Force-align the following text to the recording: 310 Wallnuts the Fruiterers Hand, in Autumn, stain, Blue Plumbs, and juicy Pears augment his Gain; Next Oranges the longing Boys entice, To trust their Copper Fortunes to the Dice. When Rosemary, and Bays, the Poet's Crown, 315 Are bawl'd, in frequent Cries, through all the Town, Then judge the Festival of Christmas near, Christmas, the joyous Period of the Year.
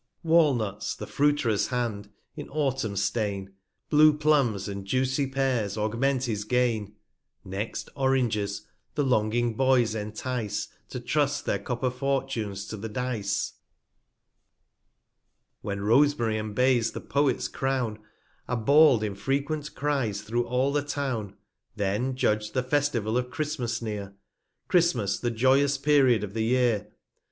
310 0.23 0.67
Wallnuts 0.67 0.95
the 0.97 1.05
Fruiterers 1.05 1.67
Hand, 1.67 2.09
in 2.35 2.49
Autumn, 2.49 2.95
stain, 2.95 3.53
Blue 3.91 4.11
Plumbs, 4.17 4.67
and 4.67 4.83
juicy 4.83 5.27
Pears 5.27 5.77
augment 5.77 6.23
his 6.23 6.43
Gain; 6.43 6.95
Next 7.45 7.87
Oranges 7.95 8.65
the 8.95 9.03
longing 9.03 9.53
Boys 9.53 9.93
entice, 9.93 10.69
To 10.89 10.99
trust 10.99 11.45
their 11.45 11.59
Copper 11.59 11.91
Fortunes 11.91 12.65
to 12.69 12.77
the 12.77 12.89
Dice. 12.89 13.53
When 15.61 15.81
Rosemary, 15.81 16.39
and 16.39 16.55
Bays, 16.55 16.93
the 16.93 17.01
Poet's 17.01 17.47
Crown, 17.47 17.97
315 18.47 18.55
Are 18.55 18.65
bawl'd, 18.65 19.03
in 19.03 19.13
frequent 19.13 19.75
Cries, 19.75 20.23
through 20.23 20.47
all 20.47 20.73
the 20.73 20.81
Town, 20.81 21.35
Then 21.75 22.15
judge 22.15 22.53
the 22.53 22.63
Festival 22.63 23.19
of 23.19 23.29
Christmas 23.29 23.83
near, 23.83 24.15
Christmas, 24.67 25.19
the 25.19 25.29
joyous 25.29 25.77
Period 25.77 26.23
of 26.23 26.33
the 26.33 26.45
Year. 26.45 26.87